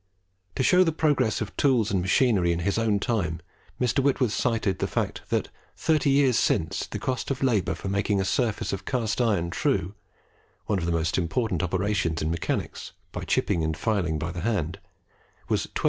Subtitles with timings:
[0.55, 3.39] To show the progress of tools and machinery in his own time,
[3.79, 3.99] Mr.
[3.99, 8.25] Whitworth cited the fact that thirty years since the cost of labour for making a
[8.25, 9.93] surface of cast iron true
[10.65, 14.79] one of the most important operations in mechanics by chipping and filing by the hand,
[15.47, 15.79] was 12s.